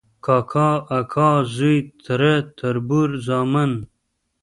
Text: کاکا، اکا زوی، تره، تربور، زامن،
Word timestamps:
کاکا، 0.25 0.69
اکا 0.97 1.29
زوی، 1.55 1.77
تره، 2.03 2.33
تربور، 2.57 3.09
زامن، 3.25 3.71